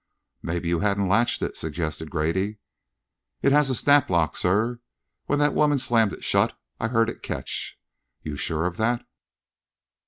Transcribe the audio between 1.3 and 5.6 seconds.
it," suggested Grady. "It has a snap lock, sir; when that